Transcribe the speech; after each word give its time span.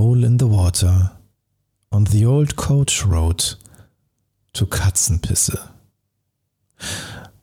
hole 0.00 0.24
in 0.24 0.38
the 0.38 0.46
water 0.46 1.10
on 1.92 2.06
the 2.06 2.24
old 2.24 2.56
coach 2.56 3.04
road 3.04 3.58
to 4.54 4.64
Katzenpisse. 4.64 5.58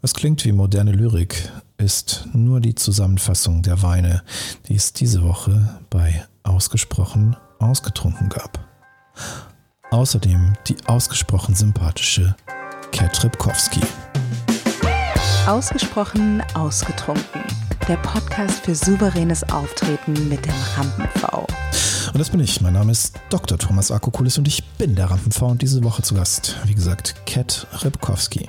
Was 0.02 0.16
klingt 0.16 0.44
wie 0.44 0.52
moderne 0.52 0.92
Lyrik, 0.92 1.52
ist 1.78 2.26
nur 2.34 2.60
die 2.60 2.74
Zusammenfassung 2.74 3.62
der 3.62 3.84
Weine, 3.84 4.24
die 4.68 4.76
es 4.76 4.92
diese 4.92 5.22
Woche 5.22 5.78
bei 5.92 6.26
Ausgesprochen 6.42 7.36
ausgetrunken 7.60 8.30
gab. 8.30 8.60
Außerdem 9.92 10.54
die 10.68 10.78
ausgesprochen 10.88 11.54
sympathische 11.54 12.36
Kat 12.92 13.24
Ripkowski. 13.24 13.82
Ausgesprochen 15.46 16.42
ausgetrunken. 16.56 17.44
Der 17.88 17.98
Podcast 17.98 18.66
für 18.66 18.74
souveränes 18.74 19.44
Auftreten 19.52 20.28
mit 20.28 20.44
dem 20.44 20.56
Rampen-V. 20.76 21.46
Und 22.14 22.20
das 22.20 22.30
bin 22.30 22.40
ich. 22.40 22.62
Mein 22.62 22.74
Name 22.74 22.92
ist 22.92 23.20
Dr. 23.30 23.58
Thomas 23.58 23.92
Akokulis 23.92 24.38
und 24.38 24.48
ich 24.48 24.64
bin 24.64 24.96
der 24.96 25.12
Rampen-V 25.12 25.48
und 25.48 25.62
diese 25.62 25.84
Woche 25.84 26.02
zu 26.02 26.16
Gast, 26.16 26.56
wie 26.66 26.76
gesagt, 26.76 27.16
Kat 27.26 27.68
Ripkowski. 27.84 28.48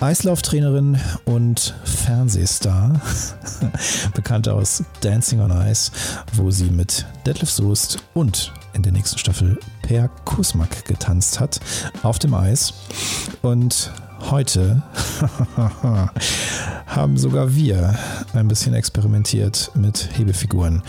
Eislauftrainerin 0.00 1.00
und 1.24 1.74
Fernsehstar, 1.84 3.00
bekannt 4.14 4.46
aus 4.48 4.84
Dancing 5.00 5.40
on 5.40 5.50
Ice, 5.50 5.90
wo 6.34 6.50
sie 6.50 6.70
mit 6.70 7.06
Detlef 7.24 7.50
Soest 7.50 7.98
und 8.12 8.52
in 8.74 8.82
der 8.82 8.92
nächsten 8.92 9.18
Staffel 9.18 9.58
Per 9.82 10.08
Kusmak 10.26 10.84
getanzt 10.84 11.40
hat 11.40 11.60
auf 12.02 12.18
dem 12.18 12.34
Eis. 12.34 12.74
Und 13.40 13.90
heute 14.30 14.82
haben 16.96 17.18
sogar 17.18 17.54
wir 17.54 17.94
ein 18.32 18.48
bisschen 18.48 18.72
experimentiert 18.72 19.70
mit 19.74 20.08
Hebefiguren. 20.16 20.82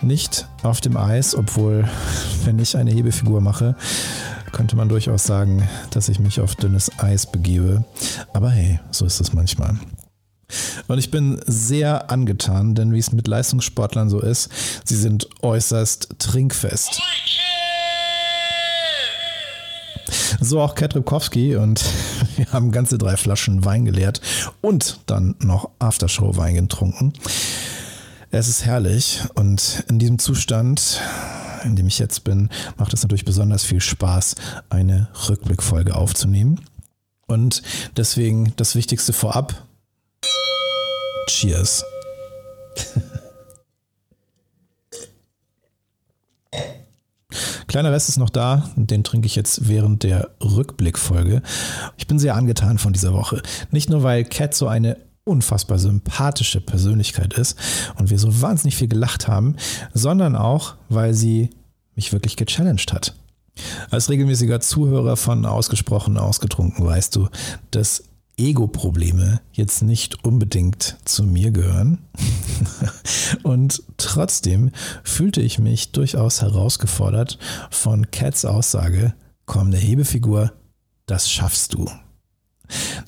Nicht 0.00 0.48
auf 0.62 0.80
dem 0.80 0.96
Eis, 0.96 1.34
obwohl, 1.34 1.88
wenn 2.44 2.58
ich 2.58 2.76
eine 2.76 2.90
Hebefigur 2.90 3.42
mache, 3.42 3.76
könnte 4.52 4.74
man 4.74 4.88
durchaus 4.88 5.24
sagen, 5.24 5.68
dass 5.90 6.08
ich 6.08 6.18
mich 6.18 6.40
auf 6.40 6.56
dünnes 6.56 6.90
Eis 6.98 7.30
begebe. 7.30 7.84
Aber 8.32 8.50
hey, 8.50 8.80
so 8.90 9.04
ist 9.04 9.20
es 9.20 9.34
manchmal. 9.34 9.78
Und 10.88 10.98
ich 10.98 11.10
bin 11.10 11.40
sehr 11.46 12.10
angetan, 12.10 12.74
denn 12.74 12.92
wie 12.92 12.98
es 12.98 13.12
mit 13.12 13.28
Leistungssportlern 13.28 14.08
so 14.08 14.18
ist, 14.18 14.48
sie 14.84 14.96
sind 14.96 15.28
äußerst 15.42 16.16
trinkfest. 16.18 17.00
So 20.40 20.60
auch 20.60 20.74
Kat 20.74 20.94
Ripkowski 20.94 21.56
und 21.56 21.84
wir 22.36 22.50
haben 22.52 22.72
ganze 22.72 22.98
drei 22.98 23.16
Flaschen 23.16 23.64
Wein 23.64 23.84
geleert 23.84 24.20
und 24.60 25.00
dann 25.06 25.36
noch 25.40 25.70
Aftershow-Wein 25.78 26.54
getrunken. 26.54 27.12
Es 28.30 28.48
ist 28.48 28.64
herrlich 28.64 29.20
und 29.34 29.84
in 29.88 29.98
diesem 29.98 30.18
Zustand 30.18 31.00
in 31.64 31.76
dem 31.76 31.88
ich 31.88 31.98
jetzt 31.98 32.24
bin, 32.24 32.48
macht 32.78 32.94
es 32.94 33.02
natürlich 33.02 33.24
besonders 33.24 33.64
viel 33.64 33.80
Spaß, 33.80 34.34
eine 34.70 35.08
Rückblickfolge 35.28 35.94
aufzunehmen. 35.94 36.60
Und 37.26 37.62
deswegen 37.96 38.54
das 38.56 38.74
Wichtigste 38.74 39.12
vorab. 39.12 39.66
Cheers. 41.28 41.84
Kleiner 47.70 47.92
Rest 47.92 48.08
ist 48.08 48.18
noch 48.18 48.30
da, 48.30 48.68
den 48.74 49.04
trinke 49.04 49.26
ich 49.26 49.36
jetzt 49.36 49.68
während 49.68 50.02
der 50.02 50.30
Rückblickfolge. 50.42 51.40
Ich 51.96 52.08
bin 52.08 52.18
sehr 52.18 52.34
angetan 52.34 52.78
von 52.78 52.92
dieser 52.92 53.12
Woche. 53.12 53.42
Nicht 53.70 53.88
nur, 53.88 54.02
weil 54.02 54.24
Cat 54.24 54.56
so 54.56 54.66
eine 54.66 54.96
unfassbar 55.22 55.78
sympathische 55.78 56.60
Persönlichkeit 56.60 57.32
ist 57.34 57.56
und 57.96 58.10
wir 58.10 58.18
so 58.18 58.42
wahnsinnig 58.42 58.74
viel 58.74 58.88
gelacht 58.88 59.28
haben, 59.28 59.54
sondern 59.94 60.34
auch, 60.34 60.74
weil 60.88 61.14
sie 61.14 61.50
mich 61.94 62.12
wirklich 62.12 62.34
gechallenged 62.34 62.92
hat. 62.92 63.14
Als 63.88 64.10
regelmäßiger 64.10 64.58
Zuhörer 64.58 65.16
von 65.16 65.46
Ausgesprochen 65.46 66.18
Ausgetrunken 66.18 66.84
weißt 66.84 67.14
du, 67.14 67.28
dass 67.70 68.02
Ego-Probleme 68.40 69.40
jetzt 69.52 69.82
nicht 69.82 70.24
unbedingt 70.24 70.96
zu 71.04 71.24
mir 71.24 71.50
gehören. 71.50 71.98
Und 73.42 73.82
trotzdem 73.98 74.70
fühlte 75.04 75.40
ich 75.42 75.58
mich 75.58 75.92
durchaus 75.92 76.42
herausgefordert 76.42 77.38
von 77.70 78.10
Cats 78.10 78.44
Aussage, 78.44 79.14
komm, 79.44 79.68
eine 79.68 79.76
Hebefigur, 79.76 80.52
das 81.06 81.30
schaffst 81.30 81.74
du. 81.74 81.90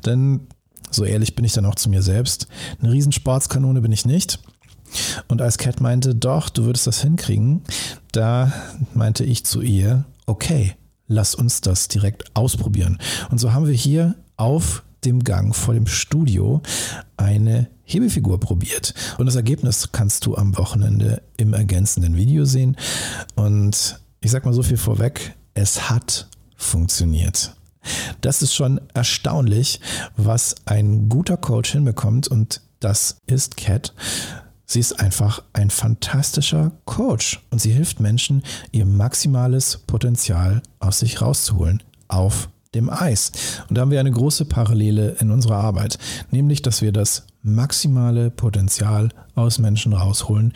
Denn 0.04 0.48
so 0.90 1.04
ehrlich 1.04 1.34
bin 1.34 1.44
ich 1.44 1.54
dann 1.54 1.66
auch 1.66 1.76
zu 1.76 1.88
mir 1.88 2.02
selbst. 2.02 2.46
Eine 2.80 2.92
Riesensportskanone 2.92 3.80
bin 3.80 3.92
ich 3.92 4.04
nicht. 4.04 4.40
Und 5.28 5.40
als 5.40 5.56
Cat 5.56 5.80
meinte, 5.80 6.14
doch, 6.14 6.50
du 6.50 6.64
würdest 6.64 6.86
das 6.86 7.00
hinkriegen, 7.00 7.62
da 8.12 8.52
meinte 8.92 9.24
ich 9.24 9.44
zu 9.44 9.62
ihr, 9.62 10.04
okay, 10.26 10.74
lass 11.06 11.34
uns 11.34 11.62
das 11.62 11.88
direkt 11.88 12.36
ausprobieren. 12.36 12.98
Und 13.30 13.38
so 13.38 13.54
haben 13.54 13.66
wir 13.66 13.74
hier 13.74 14.16
auf 14.36 14.82
dem 15.04 15.24
Gang 15.24 15.54
vor 15.54 15.74
dem 15.74 15.86
Studio 15.86 16.62
eine 17.16 17.68
Hebefigur 17.84 18.40
probiert. 18.40 18.94
Und 19.18 19.26
das 19.26 19.36
Ergebnis 19.36 19.90
kannst 19.92 20.26
du 20.26 20.36
am 20.36 20.56
Wochenende 20.56 21.22
im 21.36 21.52
ergänzenden 21.52 22.16
Video 22.16 22.44
sehen. 22.44 22.76
Und 23.34 24.00
ich 24.20 24.30
sag 24.30 24.44
mal 24.44 24.54
so 24.54 24.62
viel 24.62 24.76
vorweg, 24.76 25.36
es 25.54 25.90
hat 25.90 26.28
funktioniert. 26.56 27.54
Das 28.20 28.42
ist 28.42 28.54
schon 28.54 28.80
erstaunlich, 28.94 29.80
was 30.16 30.54
ein 30.66 31.08
guter 31.08 31.36
Coach 31.36 31.72
hinbekommt 31.72 32.28
und 32.28 32.60
das 32.78 33.16
ist 33.26 33.56
Cat. 33.56 33.92
Sie 34.64 34.80
ist 34.80 35.00
einfach 35.00 35.42
ein 35.52 35.70
fantastischer 35.70 36.72
Coach 36.84 37.44
und 37.50 37.60
sie 37.60 37.72
hilft 37.72 38.00
Menschen, 38.00 38.42
ihr 38.70 38.86
maximales 38.86 39.78
Potenzial 39.86 40.62
aus 40.78 41.00
sich 41.00 41.20
rauszuholen 41.20 41.82
auf 42.08 42.48
dem 42.74 42.90
Eis. 42.90 43.32
Und 43.68 43.76
da 43.76 43.82
haben 43.82 43.90
wir 43.90 44.00
eine 44.00 44.10
große 44.10 44.44
Parallele 44.44 45.16
in 45.20 45.30
unserer 45.30 45.56
Arbeit, 45.56 45.98
nämlich 46.30 46.62
dass 46.62 46.82
wir 46.82 46.92
das 46.92 47.26
maximale 47.42 48.30
Potenzial 48.30 49.10
aus 49.34 49.58
Menschen 49.58 49.92
rausholen 49.92 50.52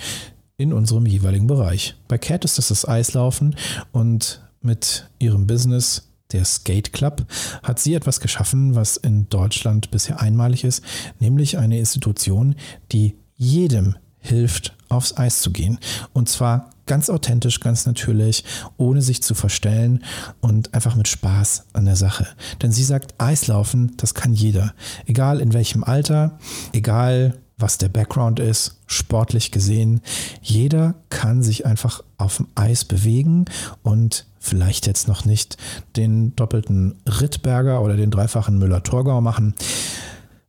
in 0.57 0.73
unserem 0.73 1.07
jeweiligen 1.07 1.47
Bereich. 1.47 1.95
Bei 2.09 2.19
Cat 2.19 2.45
ist 2.45 2.59
das 2.59 2.69
das 2.69 2.89
Eislaufen 2.89 3.57
und 3.93 4.41
mit 4.63 5.09
ihrem 5.19 5.47
Business 5.47 6.07
der 6.33 6.45
Skate 6.45 6.93
Club, 6.93 7.25
hat 7.63 7.79
sie 7.79 7.95
etwas 7.95 8.21
geschaffen, 8.21 8.75
was 8.75 8.97
in 8.97 9.29
Deutschland 9.29 9.91
bisher 9.91 10.21
einmalig 10.21 10.65
ist, 10.65 10.83
nämlich 11.21 11.59
eine 11.59 11.79
Institution, 11.79 12.57
die 12.93 13.15
jedem 13.37 13.97
hilft, 14.19 14.76
aufs 14.89 15.17
Eis 15.17 15.41
zu 15.41 15.51
gehen. 15.51 15.79
Und 16.13 16.29
zwar 16.29 16.71
ganz 16.87 17.11
authentisch, 17.11 17.61
ganz 17.61 17.87
natürlich, 17.87 18.45
ohne 18.77 19.03
sich 19.03 19.23
zu 19.23 19.35
verstellen 19.35 20.05
und 20.41 20.73
einfach 20.75 20.95
mit 20.95 21.09
Spaß 21.09 21.67
an 21.73 21.85
der 21.85 21.97
Sache. 21.97 22.27
Denn 22.63 22.73
sie 22.73 22.85
sagt, 22.85 23.15
Eislaufen, 23.19 23.97
das 23.97 24.15
kann 24.15 24.33
jeder. 24.33 24.73
Egal 25.07 25.41
in 25.41 25.53
welchem 25.53 25.85
Alter, 25.85 26.39
egal 26.73 27.39
was 27.59 27.79
der 27.79 27.89
Background 27.89 28.39
ist, 28.39 28.83
sportlich 28.87 29.51
gesehen. 29.51 30.03
Jeder 30.43 30.95
kann 31.09 31.43
sich 31.43 31.65
einfach 31.65 32.03
auf 32.19 32.37
dem 32.37 32.49
Eis 32.55 32.85
bewegen 32.85 33.47
und 33.83 34.27
vielleicht 34.39 34.87
jetzt 34.87 35.09
noch 35.09 35.25
nicht 35.25 35.57
den 35.97 36.37
doppelten 36.37 36.97
Rittberger 37.07 37.83
oder 37.83 37.97
den 37.97 38.11
dreifachen 38.11 38.59
Müller-Torgau 38.59 39.21
machen. 39.23 39.55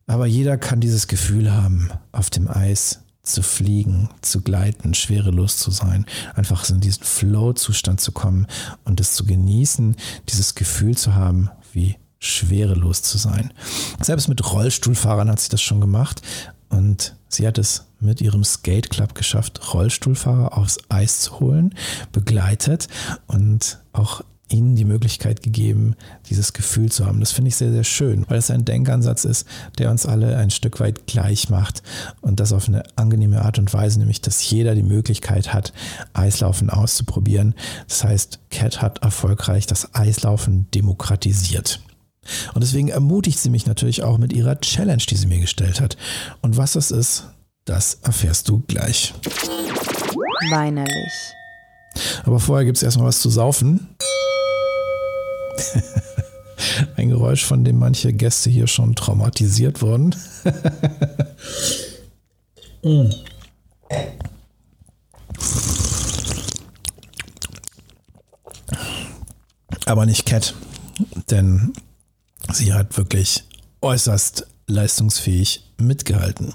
Aber 0.06 0.26
jeder 0.26 0.58
kann 0.58 0.80
dieses 0.80 1.08
Gefühl 1.08 1.52
haben, 1.52 1.90
auf 2.12 2.30
dem 2.30 2.48
Eis 2.48 3.00
zu 3.28 3.42
fliegen, 3.42 4.08
zu 4.22 4.40
gleiten, 4.40 4.94
schwerelos 4.94 5.58
zu 5.58 5.70
sein, 5.70 6.06
einfach 6.34 6.68
in 6.68 6.80
diesen 6.80 7.04
Flow-Zustand 7.04 8.00
zu 8.00 8.12
kommen 8.12 8.46
und 8.84 9.00
es 9.00 9.14
zu 9.14 9.24
genießen, 9.24 9.96
dieses 10.28 10.54
Gefühl 10.54 10.96
zu 10.96 11.14
haben, 11.14 11.50
wie 11.72 11.96
schwerelos 12.18 13.02
zu 13.02 13.18
sein. 13.18 13.52
Selbst 14.00 14.28
mit 14.28 14.52
Rollstuhlfahrern 14.52 15.30
hat 15.30 15.40
sie 15.40 15.50
das 15.50 15.62
schon 15.62 15.80
gemacht 15.80 16.22
und 16.68 17.14
sie 17.28 17.46
hat 17.46 17.58
es 17.58 17.84
mit 18.00 18.20
ihrem 18.20 18.44
Skate 18.44 18.90
Club 18.90 19.14
geschafft, 19.14 19.72
Rollstuhlfahrer 19.72 20.56
aufs 20.56 20.78
Eis 20.88 21.20
zu 21.20 21.40
holen, 21.40 21.74
begleitet 22.12 22.88
und 23.26 23.78
auch 23.92 24.22
ihnen 24.50 24.76
die 24.76 24.84
Möglichkeit 24.84 25.42
gegeben, 25.42 25.94
dieses 26.28 26.52
Gefühl 26.52 26.90
zu 26.90 27.06
haben. 27.06 27.20
Das 27.20 27.32
finde 27.32 27.48
ich 27.48 27.56
sehr, 27.56 27.72
sehr 27.72 27.84
schön, 27.84 28.24
weil 28.28 28.38
es 28.38 28.50
ein 28.50 28.64
Denkansatz 28.64 29.24
ist, 29.24 29.46
der 29.78 29.90
uns 29.90 30.06
alle 30.06 30.36
ein 30.36 30.50
Stück 30.50 30.80
weit 30.80 31.06
gleich 31.06 31.50
macht 31.50 31.82
und 32.20 32.40
das 32.40 32.52
auf 32.52 32.68
eine 32.68 32.82
angenehme 32.96 33.42
Art 33.42 33.58
und 33.58 33.72
Weise, 33.72 33.98
nämlich 33.98 34.20
dass 34.20 34.48
jeder 34.50 34.74
die 34.74 34.82
Möglichkeit 34.82 35.52
hat, 35.52 35.72
Eislaufen 36.12 36.70
auszuprobieren. 36.70 37.54
Das 37.88 38.04
heißt, 38.04 38.40
Cat 38.50 38.80
hat 38.80 39.02
erfolgreich 39.02 39.66
das 39.66 39.94
Eislaufen 39.94 40.66
demokratisiert. 40.74 41.80
Und 42.54 42.62
deswegen 42.62 42.88
ermutigt 42.88 43.38
sie 43.38 43.50
mich 43.50 43.66
natürlich 43.66 44.02
auch 44.02 44.18
mit 44.18 44.32
ihrer 44.32 44.60
Challenge, 44.60 45.02
die 45.08 45.16
sie 45.16 45.26
mir 45.26 45.40
gestellt 45.40 45.80
hat. 45.80 45.96
Und 46.42 46.56
was 46.56 46.72
das 46.72 46.90
ist, 46.90 47.24
das 47.64 47.98
erfährst 48.02 48.48
du 48.48 48.62
gleich. 48.66 49.14
Weinerlich. 50.50 51.12
Aber 52.24 52.40
vorher 52.40 52.64
gibt 52.64 52.76
es 52.76 52.82
erstmal 52.82 53.08
was 53.08 53.20
zu 53.20 53.30
saufen. 53.30 53.88
Ein 56.96 57.08
Geräusch, 57.08 57.44
von 57.44 57.64
dem 57.64 57.78
manche 57.78 58.12
Gäste 58.12 58.50
hier 58.50 58.66
schon 58.66 58.94
traumatisiert 58.94 59.80
wurden. 59.80 60.14
mm. 62.82 63.10
Aber 69.86 70.04
nicht 70.04 70.26
Cat, 70.26 70.54
denn 71.30 71.72
sie 72.52 72.74
hat 72.74 72.96
wirklich 72.98 73.44
äußerst 73.80 74.46
leistungsfähig 74.66 75.64
mitgehalten. 75.78 76.52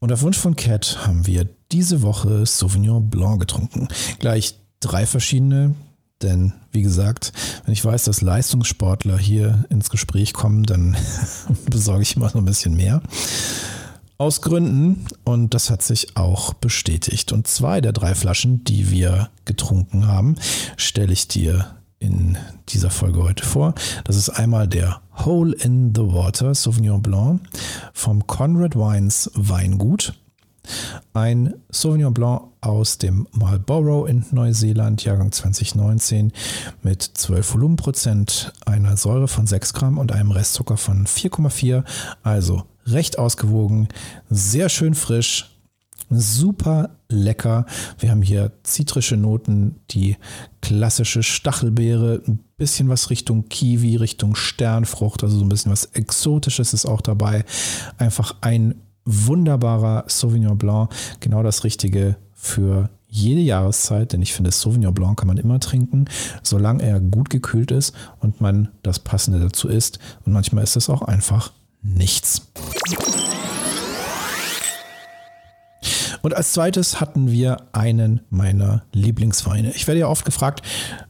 Und 0.00 0.12
auf 0.12 0.22
Wunsch 0.22 0.38
von 0.38 0.54
Cat 0.54 1.06
haben 1.06 1.26
wir 1.26 1.48
diese 1.72 2.02
Woche 2.02 2.44
Sauvignon 2.46 3.08
Blanc 3.08 3.40
getrunken. 3.40 3.88
Gleich 4.18 4.54
drei 4.80 5.06
verschiedene, 5.06 5.74
denn 6.22 6.52
wie 6.72 6.82
gesagt, 6.82 7.32
wenn 7.64 7.72
ich 7.72 7.84
weiß, 7.84 8.04
dass 8.04 8.20
Leistungssportler 8.20 9.18
hier 9.18 9.64
ins 9.70 9.90
Gespräch 9.90 10.32
kommen, 10.32 10.64
dann 10.64 10.96
besorge 11.70 12.02
ich 12.02 12.16
immer 12.16 12.28
so 12.28 12.38
ein 12.38 12.44
bisschen 12.44 12.76
mehr. 12.76 13.02
Aus 14.20 14.42
Gründen, 14.42 15.06
und 15.22 15.54
das 15.54 15.70
hat 15.70 15.82
sich 15.82 16.16
auch 16.16 16.52
bestätigt. 16.54 17.30
Und 17.30 17.46
zwei 17.46 17.80
der 17.80 17.92
drei 17.92 18.16
Flaschen, 18.16 18.64
die 18.64 18.90
wir 18.90 19.30
getrunken 19.44 20.08
haben, 20.08 20.34
stelle 20.76 21.12
ich 21.12 21.28
dir 21.28 21.76
in 22.00 22.36
dieser 22.68 22.90
Folge 22.90 23.22
heute 23.22 23.44
vor. 23.44 23.74
Das 24.04 24.16
ist 24.16 24.30
einmal 24.30 24.66
der 24.66 25.00
Hole 25.24 25.54
in 25.54 25.94
the 25.94 26.02
Water 26.02 26.54
Sauvignon 26.54 27.02
Blanc 27.02 27.42
vom 27.92 28.26
Conrad 28.26 28.74
Wines 28.76 29.30
Weingut. 29.34 30.14
Ein 31.12 31.54
Sauvignon 31.70 32.14
Blanc 32.14 32.42
aus 32.60 32.98
dem 32.98 33.26
Marlborough 33.32 34.08
in 34.08 34.24
Neuseeland, 34.30 35.04
Jahrgang 35.04 35.32
2019, 35.32 36.32
mit 36.82 37.02
12 37.02 37.54
Volumenprozent, 37.54 38.52
einer 38.66 38.96
Säure 38.96 39.28
von 39.28 39.46
6 39.46 39.74
Gramm 39.74 39.98
und 39.98 40.12
einem 40.12 40.30
Restzucker 40.30 40.76
von 40.76 41.06
4,4. 41.06 41.84
Also 42.22 42.64
recht 42.86 43.18
ausgewogen, 43.18 43.88
sehr 44.30 44.68
schön 44.68 44.94
frisch, 44.94 45.58
super 46.10 46.90
lecker. 47.08 47.66
Wir 47.98 48.10
haben 48.10 48.22
hier 48.22 48.52
zitrische 48.62 49.16
Noten, 49.16 49.80
die 49.90 50.16
klassische 50.60 51.22
Stachelbeere, 51.22 52.22
ein 52.26 52.40
bisschen 52.56 52.88
was 52.88 53.10
Richtung 53.10 53.48
Kiwi, 53.48 53.96
Richtung 53.96 54.34
Sternfrucht, 54.34 55.22
also 55.22 55.38
so 55.38 55.44
ein 55.44 55.48
bisschen 55.48 55.72
was 55.72 55.84
Exotisches 55.86 56.74
ist 56.74 56.86
auch 56.86 57.00
dabei. 57.00 57.44
Einfach 57.98 58.36
ein 58.40 58.74
wunderbarer 59.08 60.04
Sauvignon 60.06 60.58
Blanc, 60.58 60.90
genau 61.20 61.42
das 61.42 61.64
Richtige 61.64 62.16
für 62.34 62.90
jede 63.08 63.40
Jahreszeit, 63.40 64.12
denn 64.12 64.20
ich 64.20 64.34
finde, 64.34 64.50
Sauvignon 64.50 64.92
Blanc 64.92 65.18
kann 65.18 65.28
man 65.28 65.38
immer 65.38 65.58
trinken, 65.60 66.04
solange 66.42 66.82
er 66.82 67.00
gut 67.00 67.30
gekühlt 67.30 67.70
ist 67.70 67.94
und 68.20 68.40
man 68.40 68.68
das 68.82 68.98
Passende 68.98 69.40
dazu 69.40 69.68
isst. 69.68 69.98
Und 70.24 70.34
manchmal 70.34 70.64
ist 70.64 70.76
es 70.76 70.90
auch 70.90 71.02
einfach 71.02 71.52
nichts. 71.82 72.42
Und 76.20 76.34
als 76.34 76.52
zweites 76.52 77.00
hatten 77.00 77.30
wir 77.30 77.58
einen 77.72 78.20
meiner 78.28 78.82
Lieblingsweine. 78.92 79.72
Ich 79.74 79.86
werde 79.86 80.00
ja 80.00 80.08
oft 80.08 80.24
gefragt, 80.24 80.62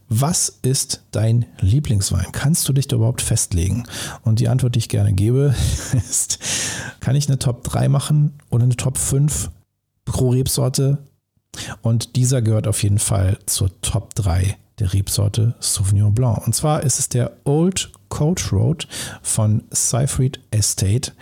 was 0.09 0.49
ist 0.63 1.03
dein 1.11 1.47
Lieblingswein? 1.61 2.27
Kannst 2.33 2.69
du 2.69 2.73
dich 2.73 2.89
da 2.89 2.97
überhaupt 2.97 3.21
festlegen? 3.21 3.85
Und 4.23 4.41
die 4.41 4.49
Antwort, 4.49 4.75
die 4.75 4.79
ich 4.79 4.89
gerne 4.89 5.13
gebe, 5.13 5.55
ist, 5.93 6.39
kann 7.09 7.17
ich 7.17 7.29
eine 7.29 7.39
Top 7.39 7.65
3 7.65 7.89
machen 7.89 8.35
oder 8.51 8.65
eine 8.65 8.77
Top 8.77 8.99
5 8.99 9.51
pro 10.05 10.29
Rebsorte? 10.29 10.99
Und 11.81 12.17
dieser 12.17 12.43
gehört 12.43 12.67
auf 12.67 12.83
jeden 12.83 12.99
Fall 12.99 13.39
zur 13.47 13.71
Top 13.81 14.15
3 14.15 14.59
der 14.79 14.93
Rebsorte 14.93 15.55
Sauvignon 15.59 16.15
Blanc. 16.15 16.47
Und 16.47 16.55
zwar 16.55 16.83
ist 16.83 16.99
es 16.99 17.09
der 17.09 17.33
Old 17.45 17.91
Coach 18.11 18.53
Road 18.53 18.87
von 19.23 19.65
Seifried 19.71 20.41
Estate. 20.51 21.13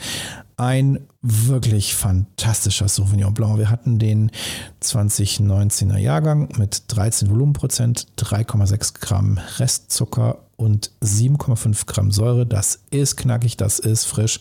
Ein 0.57 1.07
wirklich 1.27 1.95
fantastischer 1.95 2.89
Sauvignon 2.89 3.35
Blanc. 3.35 3.59
Wir 3.59 3.69
hatten 3.69 3.99
den 3.99 4.31
2019er 4.83 5.99
Jahrgang 5.99 6.49
mit 6.57 6.85
13 6.89 7.29
Volumenprozent, 7.29 8.07
3,6 8.19 9.01
Gramm 9.01 9.39
Restzucker 9.59 10.39
und 10.57 10.91
7,5 11.03 11.87
Gramm 11.87 12.11
Säure. 12.11 12.47
Das 12.47 12.81
ist 12.91 13.17
knackig, 13.17 13.57
das 13.57 13.79
ist 13.79 14.05
frisch. 14.05 14.41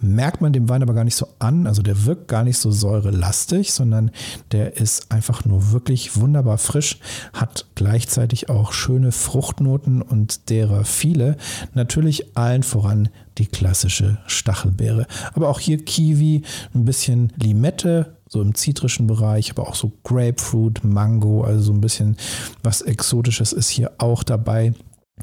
Merkt 0.00 0.40
man 0.40 0.52
dem 0.52 0.68
Wein 0.68 0.82
aber 0.82 0.94
gar 0.94 1.04
nicht 1.04 1.14
so 1.14 1.28
an. 1.38 1.66
Also 1.66 1.82
der 1.82 2.04
wirkt 2.04 2.28
gar 2.28 2.42
nicht 2.42 2.58
so 2.58 2.70
säurelastig, 2.70 3.72
sondern 3.72 4.10
der 4.52 4.76
ist 4.76 5.12
einfach 5.12 5.44
nur 5.44 5.72
wirklich 5.72 6.16
wunderbar 6.16 6.58
frisch, 6.58 6.98
hat 7.32 7.66
gleichzeitig 7.74 8.48
auch 8.50 8.72
schöne 8.72 9.12
Fruchtnoten 9.12 10.02
und 10.02 10.50
derer 10.50 10.84
viele. 10.84 11.36
Natürlich 11.74 12.36
allen 12.36 12.62
voran 12.62 13.08
die 13.38 13.46
klassische 13.46 14.18
Stachelbeere. 14.26 15.06
Aber 15.34 15.48
auch 15.48 15.60
hier 15.60 15.84
Kiwi, 15.84 16.13
ein 16.22 16.84
bisschen 16.84 17.32
Limette, 17.36 18.16
so 18.28 18.40
im 18.42 18.54
zitrischen 18.54 19.06
Bereich, 19.06 19.50
aber 19.50 19.68
auch 19.68 19.74
so 19.74 19.92
Grapefruit, 20.02 20.84
Mango, 20.84 21.42
also 21.42 21.60
so 21.60 21.72
ein 21.72 21.80
bisschen 21.80 22.16
was 22.62 22.82
Exotisches 22.82 23.52
ist 23.52 23.68
hier 23.68 23.92
auch 23.98 24.22
dabei. 24.22 24.74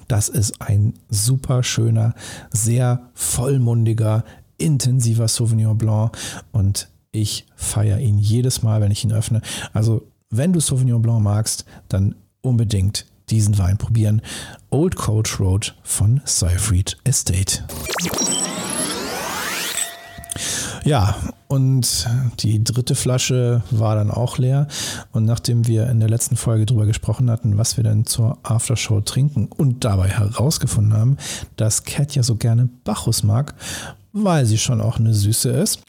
Das 0.08 0.30
ist 0.30 0.62
ein 0.62 0.94
super 1.10 1.64
schöner, 1.64 2.14
sehr 2.52 3.10
vollmundiger, 3.14 4.24
intensiver 4.58 5.28
Sauvignon 5.28 5.78
Blanc 5.78 6.18
und 6.52 6.88
ich 7.12 7.46
feiere 7.56 8.00
ihn 8.00 8.18
jedes 8.18 8.64
Mal, 8.64 8.80
wenn 8.80 8.92
ich 8.92 9.04
ihn 9.04 9.12
öffne. 9.12 9.42
Also, 9.74 10.08
wenn 10.30 10.54
du 10.54 10.62
Sauvignon 10.62 11.02
Blanc 11.02 11.22
magst, 11.22 11.66
dann 11.90 12.16
unbedingt 12.42 13.06
diesen 13.30 13.58
Wein 13.58 13.78
probieren. 13.78 14.22
Old 14.70 14.96
Coach 14.96 15.40
Road 15.40 15.76
von 15.84 16.22
Seifried 16.26 16.98
Estate. 17.04 17.66
Ja, 20.84 21.16
und 21.48 22.08
die 22.40 22.64
dritte 22.64 22.96
Flasche 22.96 23.62
war 23.72 23.96
dann 23.96 24.10
auch 24.10 24.38
leer. 24.38 24.68
Und 25.12 25.26
nachdem 25.26 25.68
wir 25.68 25.88
in 25.90 26.00
der 26.00 26.10
letzten 26.10 26.38
Folge 26.38 26.66
darüber 26.66 26.86
gesprochen 26.86 27.30
hatten, 27.30 27.58
was 27.58 27.78
wir 27.78 27.84
denn 27.84 28.06
zur 28.06 28.40
Aftershow 28.44 29.02
trinken 29.02 29.46
und 29.46 29.84
dabei 29.84 30.08
herausgefunden 30.08 30.94
haben, 30.94 31.18
dass 31.58 31.84
Cat 31.84 32.16
ja 32.16 32.24
so 32.24 32.36
gerne 32.36 32.70
Bacchus 32.84 33.24
mag, 33.24 33.54
weil 34.14 34.46
sie 34.46 34.58
schon 34.58 34.82
auch 34.82 34.98
eine 34.98 35.14
Süße 35.14 35.50
ist, 35.50 35.82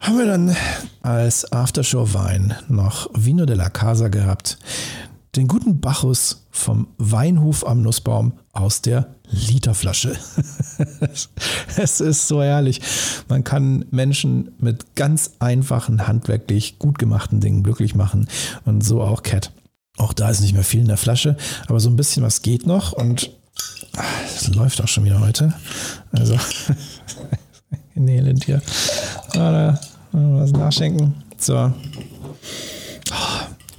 haben 0.00 0.18
wir 0.18 0.26
dann 0.26 0.56
als 1.02 1.50
Aftershow-Wein 1.50 2.54
noch 2.68 3.08
Vino 3.14 3.46
de 3.46 3.56
la 3.56 3.70
Casa 3.70 4.08
gehabt 4.08 4.58
den 5.36 5.48
guten 5.48 5.80
Bacchus 5.80 6.46
vom 6.50 6.88
Weinhof 6.98 7.66
am 7.66 7.82
Nussbaum 7.82 8.34
aus 8.52 8.82
der 8.82 9.08
Literflasche. 9.28 10.16
es 11.76 12.00
ist 12.00 12.28
so 12.28 12.42
herrlich. 12.42 12.80
Man 13.28 13.42
kann 13.42 13.84
Menschen 13.90 14.52
mit 14.58 14.94
ganz 14.94 15.32
einfachen, 15.40 16.06
handwerklich 16.06 16.78
gut 16.78 16.98
gemachten 16.98 17.40
Dingen 17.40 17.62
glücklich 17.62 17.94
machen 17.94 18.28
und 18.64 18.84
so 18.84 19.02
auch 19.02 19.22
Cat. 19.22 19.52
Auch 19.96 20.12
da 20.12 20.30
ist 20.30 20.40
nicht 20.40 20.54
mehr 20.54 20.64
viel 20.64 20.80
in 20.80 20.88
der 20.88 20.96
Flasche, 20.96 21.36
aber 21.66 21.80
so 21.80 21.88
ein 21.88 21.96
bisschen 21.96 22.22
was 22.22 22.42
geht 22.42 22.66
noch 22.66 22.92
und 22.92 23.30
es 24.36 24.48
läuft 24.54 24.82
auch 24.82 24.88
schon 24.88 25.04
wieder 25.04 25.20
heute. 25.20 25.54
Also, 26.12 26.36
nee, 27.94 28.20
Lind 28.20 28.44
hier. 28.44 28.60
Was 30.12 30.52
nachschenken. 30.52 31.14
So. 31.38 31.72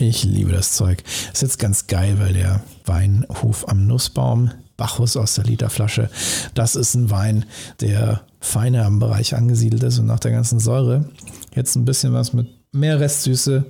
Ich 0.07 0.23
liebe 0.23 0.51
das 0.51 0.73
Zeug. 0.73 1.03
Ist 1.33 1.41
jetzt 1.41 1.57
ganz 1.57 1.87
geil, 1.87 2.19
weil 2.19 2.33
der 2.33 2.61
Weinhof 2.85 3.67
am 3.67 3.87
Nussbaum, 3.87 4.51
Bacchus 4.77 5.17
aus 5.17 5.33
der 5.33 5.45
Literflasche, 5.45 6.11
das 6.53 6.75
ist 6.75 6.93
ein 6.93 7.09
Wein, 7.09 7.45
der 7.81 8.21
feiner 8.39 8.85
im 8.85 8.99
Bereich 8.99 9.33
angesiedelt 9.33 9.81
ist 9.81 9.97
und 9.97 10.05
nach 10.05 10.19
der 10.19 10.29
ganzen 10.29 10.59
Säure 10.59 11.09
jetzt 11.55 11.75
ein 11.75 11.85
bisschen 11.85 12.13
was 12.13 12.33
mit 12.33 12.47
mehr 12.71 12.99
Restsüße. 12.99 13.65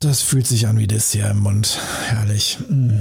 Das 0.00 0.20
fühlt 0.20 0.46
sich 0.46 0.66
an 0.66 0.78
wie 0.78 0.86
Dessert 0.86 1.30
im 1.30 1.38
Mund. 1.38 1.78
Herrlich. 2.08 2.58
Mm. 2.68 3.00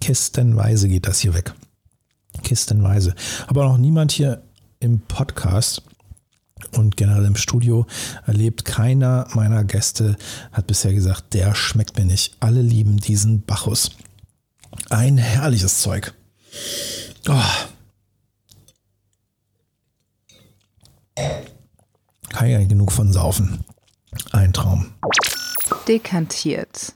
Kistenweise 0.00 0.88
geht 0.88 1.06
das 1.06 1.20
hier 1.20 1.34
weg 1.34 1.52
kistenweise. 2.48 3.14
Aber 3.46 3.64
noch 3.64 3.76
niemand 3.78 4.10
hier 4.10 4.42
im 4.80 5.00
Podcast 5.00 5.82
und 6.72 6.96
generell 6.96 7.26
im 7.26 7.36
Studio 7.36 7.86
erlebt. 8.26 8.64
Keiner 8.64 9.28
meiner 9.34 9.64
Gäste 9.64 10.16
hat 10.50 10.66
bisher 10.66 10.94
gesagt, 10.94 11.34
der 11.34 11.54
schmeckt 11.54 11.98
mir 11.98 12.06
nicht. 12.06 12.36
Alle 12.40 12.62
lieben 12.62 12.96
diesen 12.96 13.42
Bacchus. 13.42 13.90
Ein 14.88 15.18
herrliches 15.18 15.80
Zeug. 15.82 16.14
Oh. 17.28 17.42
Kann 22.30 22.48
ja 22.48 22.64
genug 22.64 22.92
von 22.92 23.12
saufen. 23.12 23.64
Ein 24.32 24.52
Traum. 24.54 24.92
Dekantiert. 25.86 26.94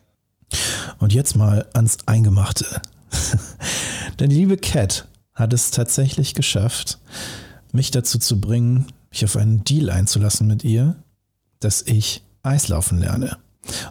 Und 0.98 1.12
jetzt 1.12 1.36
mal 1.36 1.68
ans 1.74 1.98
Eingemachte. 2.06 2.80
Denn 4.20 4.30
die 4.30 4.36
liebe 4.36 4.56
Cat 4.56 5.06
hat 5.42 5.52
es 5.52 5.70
tatsächlich 5.70 6.34
geschafft, 6.34 6.98
mich 7.72 7.90
dazu 7.90 8.18
zu 8.18 8.40
bringen, 8.40 8.86
mich 9.10 9.24
auf 9.24 9.36
einen 9.36 9.64
Deal 9.64 9.90
einzulassen 9.90 10.46
mit 10.46 10.64
ihr, 10.64 10.96
dass 11.60 11.82
ich 11.82 12.22
Eislaufen 12.42 12.98
lerne. 12.98 13.36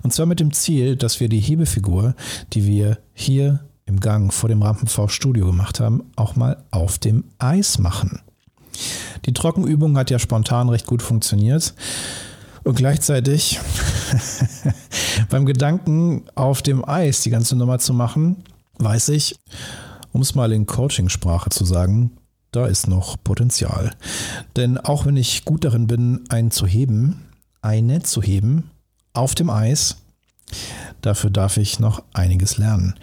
Und 0.04 0.14
zwar 0.14 0.26
mit 0.26 0.40
dem 0.40 0.54
Ziel, 0.54 0.96
dass 0.96 1.20
wir 1.20 1.30
die 1.30 1.40
Hebefigur, 1.40 2.16
die 2.54 2.66
wir 2.66 2.98
hier 3.14 3.62
im 3.86 4.00
Gang 4.00 4.34
vor 4.34 4.50
dem 4.50 4.62
Rampenv-Studio 4.62 5.46
gemacht 5.46 5.80
haben, 5.80 6.04
auch 6.16 6.36
mal 6.36 6.64
auf 6.72 6.98
dem 6.98 7.26
Eis 7.38 7.78
machen. 7.78 8.22
Die 9.26 9.34
Trockenübung 9.34 9.98
hat 9.98 10.10
ja 10.10 10.20
spontan 10.20 10.70
recht 10.70 10.86
gut 10.86 11.02
funktioniert. 11.02 11.74
Und 12.64 12.76
gleichzeitig 12.76 13.60
beim 15.30 15.46
Gedanken 15.46 16.26
auf 16.36 16.62
dem 16.62 16.88
Eis 16.88 17.22
die 17.22 17.30
ganze 17.30 17.56
Nummer 17.56 17.80
zu 17.80 17.94
machen, 17.94 18.44
weiß 18.78 19.10
ich, 19.10 19.36
um 20.14 20.22
es 20.22 20.36
mal 20.36 20.52
in 20.52 20.66
Coaching-Sprache 20.66 21.50
zu 21.50 21.66
sagen, 21.66 22.12
da 22.52 22.66
ist 22.66 22.88
noch 22.88 23.18
Potenzial. 23.24 23.92
Denn 24.56 24.78
auch 24.78 25.06
wenn 25.06 25.18
ich 25.18 25.46
gut 25.46 25.64
darin 25.64 25.88
bin, 25.88 26.26
einen 26.30 26.52
zu 26.52 26.68
heben, 26.68 27.26
eine 27.62 28.02
zu 28.02 28.22
heben, 28.22 28.72
auf 29.14 29.36
dem 29.36 29.50
Eis, 29.50 29.98
dafür 31.02 31.30
darf 31.30 31.58
ich 31.58 31.80
noch 31.80 32.04
einiges 32.14 32.58
lernen. 32.58 32.96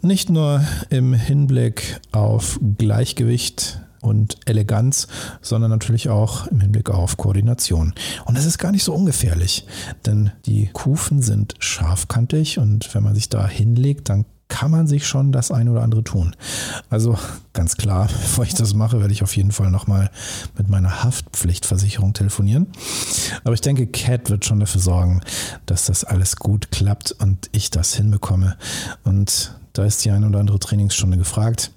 Nicht 0.00 0.30
nur 0.30 0.64
im 0.90 1.14
Hinblick 1.14 2.00
auf 2.10 2.58
Gleichgewicht 2.78 3.80
und 4.00 4.36
Eleganz, 4.46 5.06
sondern 5.40 5.70
natürlich 5.70 6.08
auch 6.08 6.48
im 6.48 6.60
Hinblick 6.60 6.90
auf 6.90 7.16
Koordination. 7.16 7.94
Und 8.24 8.36
das 8.36 8.46
ist 8.46 8.58
gar 8.58 8.72
nicht 8.72 8.82
so 8.82 8.92
ungefährlich, 8.92 9.64
denn 10.04 10.32
die 10.44 10.70
Kufen 10.72 11.22
sind 11.22 11.54
scharfkantig 11.60 12.58
und 12.58 12.92
wenn 12.94 13.04
man 13.04 13.14
sich 13.14 13.28
da 13.28 13.46
hinlegt, 13.46 14.08
dann 14.08 14.24
kann 14.52 14.70
man 14.70 14.86
sich 14.86 15.06
schon 15.06 15.32
das 15.32 15.50
eine 15.50 15.70
oder 15.70 15.82
andere 15.82 16.04
tun. 16.04 16.36
Also 16.90 17.18
ganz 17.54 17.78
klar, 17.78 18.06
bevor 18.12 18.44
ich 18.44 18.52
das 18.52 18.74
mache, 18.74 19.00
werde 19.00 19.14
ich 19.14 19.22
auf 19.22 19.34
jeden 19.34 19.50
Fall 19.50 19.70
nochmal 19.70 20.10
mit 20.58 20.68
meiner 20.68 21.02
Haftpflichtversicherung 21.02 22.12
telefonieren. 22.12 22.66
Aber 23.44 23.54
ich 23.54 23.62
denke, 23.62 23.86
Cat 23.86 24.28
wird 24.28 24.44
schon 24.44 24.60
dafür 24.60 24.82
sorgen, 24.82 25.22
dass 25.64 25.86
das 25.86 26.04
alles 26.04 26.36
gut 26.36 26.70
klappt 26.70 27.12
und 27.12 27.48
ich 27.52 27.70
das 27.70 27.94
hinbekomme. 27.94 28.58
Und 29.04 29.58
da 29.72 29.86
ist 29.86 30.04
die 30.04 30.10
eine 30.10 30.26
oder 30.26 30.40
andere 30.40 30.58
Trainingsstunde 30.58 31.16
gefragt. 31.16 31.70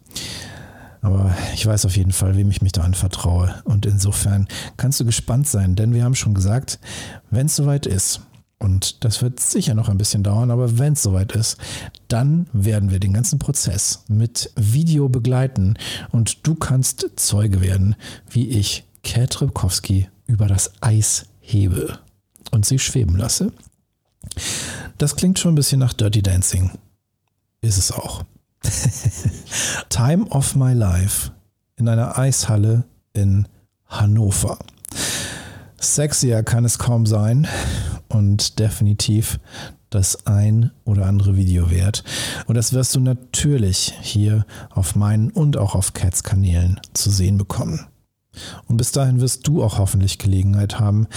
Aber 1.01 1.34
ich 1.53 1.65
weiß 1.65 1.86
auf 1.86 1.96
jeden 1.96 2.12
Fall, 2.12 2.36
wem 2.36 2.51
ich 2.51 2.62
mich 2.62 2.74
da 2.74 2.82
anvertraue. 2.82 3.55
Und 3.63 3.86
insofern 3.86 4.50
kannst 4.75 5.00
du 5.00 5.05
gespannt 5.05 5.48
sein, 5.48 5.77
denn 5.77 5.94
wir 5.94 6.03
haben 6.03 6.15
schon 6.15 6.34
gesagt, 6.34 6.79
wenn 7.32 7.46
es 7.46 7.55
soweit 7.55 7.86
ist, 7.86 8.20
und 8.58 9.04
das 9.04 9.22
wird 9.22 9.40
sicher 9.40 9.74
noch 9.74 9.90
ein 9.90 9.98
bisschen 9.98 10.24
dauern, 10.24 10.50
aber 10.50 10.78
wenn 10.78 10.94
es 10.94 11.04
soweit 11.04 11.34
ist, 11.34 11.58
dann 12.08 12.48
werden 12.54 12.90
wir 12.90 13.00
den 13.00 13.14
ganzen 13.14 13.38
Prozess 13.38 14.04
mit 14.08 14.52
Video 14.56 15.10
begleiten 15.10 15.76
und 16.12 16.48
du 16.48 16.56
kannst 16.56 17.06
Zeuge 17.18 17.62
werden, 17.62 17.96
wie 18.30 18.48
ich 18.48 18.86
Kat 19.04 19.42
Rybkowski 19.42 20.10
über 20.26 20.48
das 20.48 20.72
Eis 20.82 21.26
hebe 21.42 22.00
und 22.52 22.66
sie 22.66 22.80
schweben 22.80 23.18
lasse. 23.18 23.52
Das 24.98 25.16
klingt 25.16 25.38
schon 25.38 25.54
ein 25.54 25.56
bisschen 25.56 25.80
nach 25.80 25.94
Dirty 25.94 26.24
Dancing. 26.24 26.72
Ist 27.62 27.78
es 27.78 27.92
auch. 27.92 28.24
Time 29.90 30.26
of 30.30 30.56
My 30.56 30.74
Life 30.74 31.32
in 31.76 31.90
einer 31.90 32.18
Eishalle 32.18 32.86
in 33.14 33.48
Hannover. 33.88 34.58
Sexier 35.80 36.42
kann 36.44 36.66
es 36.66 36.80
kaum 36.80 37.06
sein 37.06 37.48
und 38.10 38.60
definitiv 38.60 39.40
das 39.90 40.26
ein 40.26 40.72
oder 40.84 41.06
andere 41.06 41.38
Video 41.38 41.72
wert. 41.72 42.04
Und 42.48 42.56
das 42.56 42.74
wirst 42.74 42.96
du 42.96 43.00
natürlich 43.00 43.94
hier 44.02 44.46
auf 44.70 44.96
meinen 44.96 45.30
und 45.32 45.58
auch 45.58 45.76
auf 45.76 45.94
Cats 45.94 46.24
Kanälen 46.24 46.80
zu 46.94 47.10
sehen 47.10 47.38
bekommen. 47.38 47.88
Und 48.68 48.78
bis 48.78 48.92
dahin 48.92 49.22
wirst 49.22 49.48
du 49.48 49.64
auch 49.64 49.78
hoffentlich 49.78 50.18
Gelegenheit 50.18 50.80
haben, 50.80 51.08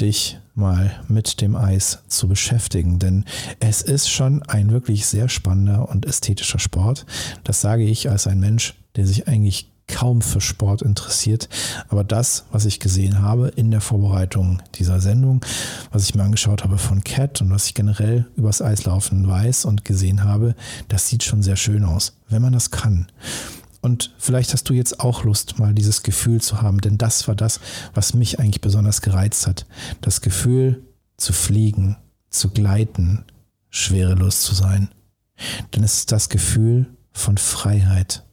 dich 0.00 0.38
mal 0.54 1.02
mit 1.08 1.40
dem 1.40 1.56
Eis 1.56 2.00
zu 2.08 2.28
beschäftigen, 2.28 2.98
denn 2.98 3.24
es 3.60 3.82
ist 3.82 4.08
schon 4.08 4.42
ein 4.44 4.70
wirklich 4.70 5.06
sehr 5.06 5.28
spannender 5.28 5.88
und 5.88 6.06
ästhetischer 6.06 6.58
Sport. 6.58 7.06
Das 7.44 7.60
sage 7.60 7.84
ich 7.84 8.10
als 8.10 8.26
ein 8.26 8.40
Mensch, 8.40 8.74
der 8.96 9.06
sich 9.06 9.28
eigentlich 9.28 9.71
kaum 9.92 10.22
für 10.22 10.40
Sport 10.40 10.82
interessiert. 10.82 11.48
Aber 11.88 12.02
das, 12.02 12.46
was 12.50 12.64
ich 12.64 12.80
gesehen 12.80 13.20
habe 13.20 13.48
in 13.48 13.70
der 13.70 13.82
Vorbereitung 13.82 14.62
dieser 14.74 15.00
Sendung, 15.00 15.44
was 15.92 16.04
ich 16.04 16.14
mir 16.14 16.22
angeschaut 16.22 16.64
habe 16.64 16.78
von 16.78 17.04
Cat 17.04 17.42
und 17.42 17.50
was 17.50 17.66
ich 17.66 17.74
generell 17.74 18.26
übers 18.34 18.62
Eislaufen 18.62 19.28
weiß 19.28 19.66
und 19.66 19.84
gesehen 19.84 20.24
habe, 20.24 20.54
das 20.88 21.08
sieht 21.08 21.22
schon 21.22 21.42
sehr 21.42 21.56
schön 21.56 21.84
aus, 21.84 22.16
wenn 22.28 22.42
man 22.42 22.54
das 22.54 22.70
kann. 22.70 23.06
Und 23.82 24.14
vielleicht 24.16 24.52
hast 24.52 24.68
du 24.70 24.74
jetzt 24.74 25.00
auch 25.00 25.24
Lust, 25.24 25.58
mal 25.58 25.74
dieses 25.74 26.02
Gefühl 26.02 26.40
zu 26.40 26.62
haben, 26.62 26.80
denn 26.80 26.98
das 26.98 27.28
war 27.28 27.34
das, 27.34 27.60
was 27.94 28.14
mich 28.14 28.38
eigentlich 28.38 28.60
besonders 28.60 29.02
gereizt 29.02 29.46
hat. 29.46 29.66
Das 30.00 30.20
Gefühl 30.20 30.82
zu 31.16 31.32
fliegen, 31.32 31.96
zu 32.30 32.50
gleiten, 32.50 33.24
schwerelos 33.68 34.42
zu 34.42 34.54
sein. 34.54 34.88
Denn 35.74 35.84
es 35.84 35.98
ist 35.98 36.12
das 36.12 36.28
Gefühl 36.28 36.86
von 37.12 37.36
Freiheit, 37.36 38.24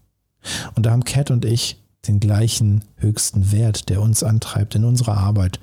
und 0.75 0.85
da 0.85 0.91
haben 0.91 1.03
Cat 1.03 1.31
und 1.31 1.45
ich 1.45 1.81
den 2.07 2.19
gleichen 2.19 2.85
höchsten 2.95 3.51
Wert, 3.51 3.89
der 3.89 4.01
uns 4.01 4.23
antreibt 4.23 4.75
in 4.75 4.85
unserer 4.85 5.17
Arbeit. 5.17 5.59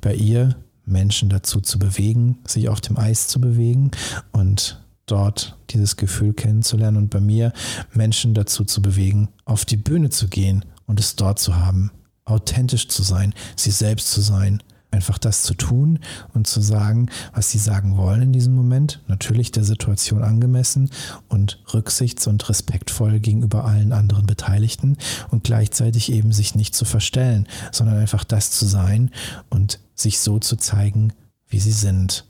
Bei 0.00 0.14
ihr 0.14 0.56
Menschen 0.84 1.28
dazu 1.28 1.60
zu 1.60 1.78
bewegen, 1.78 2.38
sich 2.46 2.68
auf 2.68 2.80
dem 2.80 2.98
Eis 2.98 3.28
zu 3.28 3.40
bewegen 3.40 3.90
und 4.32 4.82
dort 5.06 5.56
dieses 5.70 5.96
Gefühl 5.96 6.34
kennenzulernen 6.34 6.96
und 6.96 7.10
bei 7.10 7.20
mir 7.20 7.52
Menschen 7.92 8.34
dazu 8.34 8.64
zu 8.64 8.82
bewegen, 8.82 9.28
auf 9.44 9.64
die 9.64 9.76
Bühne 9.76 10.10
zu 10.10 10.28
gehen 10.28 10.64
und 10.86 11.00
es 11.00 11.16
dort 11.16 11.38
zu 11.38 11.56
haben, 11.56 11.90
authentisch 12.24 12.88
zu 12.88 13.02
sein, 13.02 13.34
sie 13.56 13.70
selbst 13.70 14.12
zu 14.12 14.20
sein 14.20 14.62
einfach 14.92 15.18
das 15.18 15.42
zu 15.42 15.54
tun 15.54 15.98
und 16.34 16.46
zu 16.46 16.60
sagen, 16.60 17.08
was 17.34 17.50
sie 17.50 17.58
sagen 17.58 17.96
wollen 17.96 18.22
in 18.22 18.32
diesem 18.32 18.54
Moment, 18.54 19.02
natürlich 19.08 19.50
der 19.50 19.64
Situation 19.64 20.22
angemessen 20.22 20.90
und 21.28 21.62
rücksichts- 21.72 22.26
und 22.26 22.48
respektvoll 22.48 23.18
gegenüber 23.18 23.64
allen 23.64 23.92
anderen 23.92 24.26
Beteiligten 24.26 24.98
und 25.30 25.44
gleichzeitig 25.44 26.12
eben 26.12 26.32
sich 26.32 26.54
nicht 26.54 26.74
zu 26.74 26.84
verstellen, 26.84 27.48
sondern 27.72 27.98
einfach 27.98 28.24
das 28.24 28.50
zu 28.50 28.66
sein 28.66 29.10
und 29.50 29.80
sich 29.94 30.20
so 30.20 30.38
zu 30.38 30.56
zeigen, 30.56 31.12
wie 31.48 31.60
sie 31.60 31.72
sind. 31.72 32.26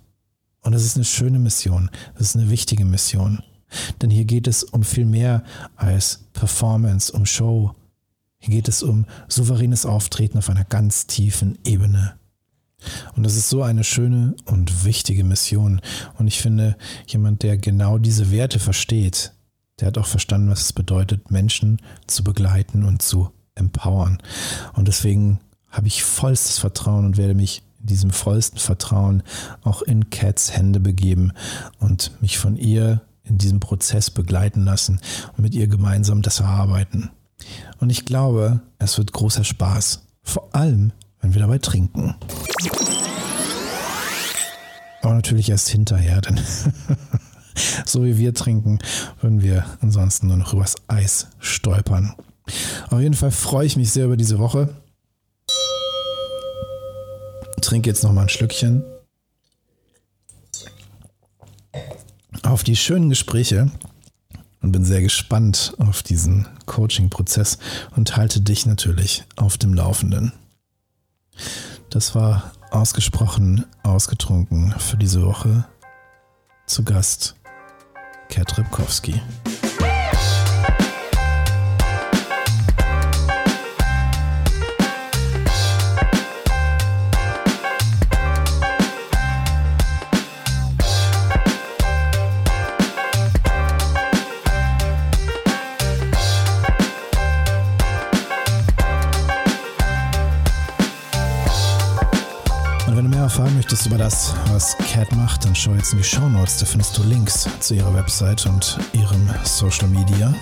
Und 0.62 0.72
das 0.72 0.84
ist 0.84 0.96
eine 0.96 1.04
schöne 1.04 1.38
Mission, 1.38 1.90
das 2.14 2.28
ist 2.28 2.36
eine 2.36 2.50
wichtige 2.50 2.84
Mission. 2.84 3.42
Denn 4.00 4.10
hier 4.10 4.24
geht 4.24 4.46
es 4.46 4.64
um 4.64 4.84
viel 4.84 5.06
mehr 5.06 5.42
als 5.76 6.26
Performance, 6.32 7.12
um 7.12 7.26
Show. 7.26 7.74
Hier 8.38 8.54
geht 8.56 8.68
es 8.68 8.82
um 8.82 9.06
souveränes 9.28 9.86
Auftreten 9.86 10.38
auf 10.38 10.50
einer 10.50 10.64
ganz 10.64 11.06
tiefen 11.06 11.58
Ebene. 11.64 12.14
Und 13.16 13.24
das 13.24 13.36
ist 13.36 13.48
so 13.48 13.62
eine 13.62 13.84
schöne 13.84 14.34
und 14.44 14.84
wichtige 14.84 15.24
Mission. 15.24 15.80
Und 16.18 16.26
ich 16.26 16.40
finde, 16.40 16.76
jemand, 17.06 17.42
der 17.42 17.56
genau 17.56 17.98
diese 17.98 18.30
Werte 18.30 18.58
versteht, 18.58 19.32
der 19.80 19.88
hat 19.88 19.98
auch 19.98 20.06
verstanden, 20.06 20.50
was 20.50 20.62
es 20.62 20.72
bedeutet, 20.72 21.30
Menschen 21.30 21.80
zu 22.06 22.22
begleiten 22.22 22.84
und 22.84 23.02
zu 23.02 23.30
empowern. 23.54 24.18
Und 24.74 24.88
deswegen 24.88 25.40
habe 25.70 25.86
ich 25.86 26.04
vollstes 26.04 26.58
Vertrauen 26.58 27.04
und 27.04 27.16
werde 27.16 27.34
mich 27.34 27.62
in 27.80 27.86
diesem 27.86 28.10
vollsten 28.10 28.58
Vertrauen 28.58 29.22
auch 29.62 29.82
in 29.82 30.10
Cats 30.10 30.56
Hände 30.56 30.80
begeben 30.80 31.32
und 31.80 32.12
mich 32.20 32.38
von 32.38 32.56
ihr 32.56 33.02
in 33.24 33.38
diesem 33.38 33.60
Prozess 33.60 34.10
begleiten 34.10 34.64
lassen 34.64 35.00
und 35.36 35.42
mit 35.42 35.54
ihr 35.54 35.66
gemeinsam 35.66 36.22
das 36.22 36.40
erarbeiten. 36.40 37.10
Und 37.80 37.90
ich 37.90 38.04
glaube, 38.04 38.60
es 38.78 38.98
wird 38.98 39.12
großer 39.12 39.44
Spaß. 39.44 40.06
Vor 40.22 40.54
allem, 40.54 40.92
wenn 41.22 41.32
wir 41.32 41.40
dabei 41.40 41.58
trinken. 41.58 42.14
Aber 45.00 45.14
natürlich 45.14 45.48
erst 45.48 45.68
hinterher, 45.68 46.20
denn 46.20 46.38
so 47.86 48.04
wie 48.04 48.18
wir 48.18 48.34
trinken, 48.34 48.78
würden 49.20 49.42
wir 49.42 49.64
ansonsten 49.80 50.26
nur 50.28 50.36
noch 50.36 50.52
übers 50.52 50.76
Eis 50.88 51.28
stolpern. 51.40 52.14
Auf 52.90 53.00
jeden 53.00 53.14
Fall 53.14 53.30
freue 53.30 53.66
ich 53.66 53.76
mich 53.76 53.90
sehr 53.90 54.04
über 54.06 54.16
diese 54.16 54.38
Woche. 54.38 54.68
Trinke 57.60 57.88
jetzt 57.88 58.02
noch 58.02 58.12
mal 58.12 58.22
ein 58.22 58.28
Schlückchen. 58.28 58.84
Auf 62.42 62.64
die 62.64 62.76
schönen 62.76 63.08
Gespräche 63.08 63.70
und 64.60 64.72
bin 64.72 64.84
sehr 64.84 65.00
gespannt 65.00 65.74
auf 65.78 66.02
diesen 66.02 66.48
Coaching-Prozess 66.66 67.58
und 67.96 68.16
halte 68.16 68.40
dich 68.40 68.66
natürlich 68.66 69.24
auf 69.36 69.58
dem 69.58 69.74
Laufenden. 69.74 70.32
Das 71.90 72.14
war 72.14 72.52
ausgesprochen 72.70 73.66
ausgetrunken 73.82 74.74
für 74.78 74.96
diese 74.96 75.24
Woche. 75.24 75.66
Zu 76.66 76.84
Gast 76.84 77.36
Kat 78.28 78.56
Rybkowski. 102.92 103.16
erfahren 103.22 103.56
möchtest 103.56 103.86
über 103.86 103.96
das, 103.98 104.34
was 104.52 104.76
Cat 104.92 105.10
macht, 105.12 105.44
dann 105.44 105.54
schau 105.54 105.72
jetzt 105.72 105.92
in 105.92 105.98
die 105.98 106.04
Show 106.04 106.28
Notes. 106.28 106.58
Da 106.58 106.66
findest 106.66 106.98
du 106.98 107.02
Links 107.02 107.48
zu 107.60 107.74
ihrer 107.74 107.94
Website 107.94 108.44
und 108.46 108.78
ihrem 108.92 109.30
Social 109.44 109.88
Media. 109.88 110.34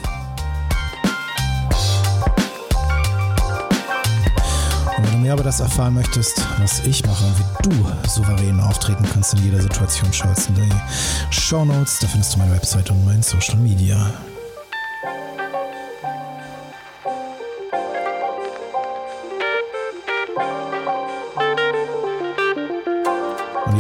Und 4.96 5.04
wenn 5.04 5.12
du 5.12 5.18
mehr 5.18 5.34
du 5.34 5.34
aber 5.34 5.44
das 5.44 5.60
erfahren 5.60 5.94
möchtest, 5.94 6.44
was 6.58 6.84
ich 6.84 7.04
mache 7.06 7.24
und 7.24 7.38
wie 7.38 7.68
du 7.68 8.08
souverän 8.08 8.58
auftreten 8.60 9.04
kannst 9.12 9.34
in 9.34 9.44
jeder 9.44 9.60
Situation, 9.60 10.12
schaust 10.12 10.48
in 10.48 10.56
die 10.56 10.72
Show 11.30 11.64
Notes. 11.64 11.98
Da 12.00 12.08
findest 12.08 12.34
du 12.34 12.38
meine 12.38 12.52
Website 12.52 12.90
und 12.90 13.04
mein 13.04 13.22
Social 13.22 13.56
Media. 13.56 14.12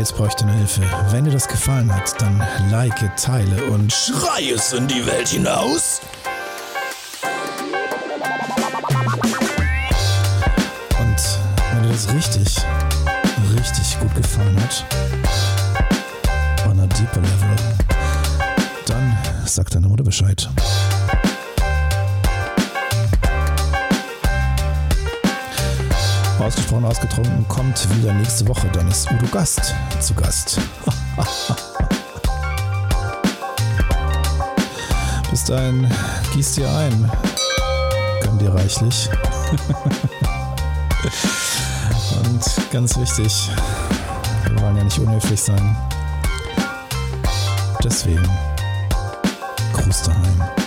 Jetzt 0.00 0.16
brauche 0.16 0.28
ich 0.28 0.34
deine 0.34 0.54
Hilfe. 0.54 0.80
Wenn 1.10 1.26
dir 1.26 1.30
das 1.30 1.46
gefallen 1.46 1.94
hat, 1.94 2.20
dann 2.22 2.42
like, 2.70 3.16
teile 3.16 3.64
und 3.66 3.92
schrei 3.92 4.50
es 4.50 4.72
in 4.72 4.88
die 4.88 5.04
Welt 5.06 5.28
hinaus. 5.28 6.00
Und 10.98 11.38
wenn 11.72 11.82
dir 11.82 11.90
das 11.90 12.12
richtig, 12.14 12.56
richtig 13.54 14.00
gut 14.00 14.14
gefallen 14.14 14.56
hat, 14.62 14.84
on 16.66 16.80
a 16.80 16.86
deeper 16.86 17.20
level, 17.20 17.56
dann 18.86 19.18
sag 19.44 19.68
deiner 19.68 19.88
Mutter 19.88 20.04
Bescheid. 20.04 20.48
Ausgetrunken 27.00 27.48
kommt 27.48 27.88
wieder 27.96 28.12
nächste 28.12 28.46
Woche. 28.46 28.68
Dann 28.72 28.86
ist 28.88 29.10
Udo 29.10 29.26
Gast 29.28 29.74
zu 30.00 30.12
Gast. 30.14 30.60
Bis 35.30 35.44
dahin, 35.44 35.90
gieß 36.34 36.52
dir 36.56 36.68
ein. 36.68 37.10
Gönn 38.22 38.38
dir 38.38 38.52
reichlich. 38.54 39.08
Und 42.22 42.44
ganz 42.70 42.98
wichtig, 42.98 43.48
wir 44.44 44.60
wollen 44.60 44.76
ja 44.76 44.84
nicht 44.84 44.98
unhöflich 44.98 45.40
sein. 45.40 45.74
Deswegen, 47.82 48.28
Gruß 49.72 50.02
daheim. 50.02 50.59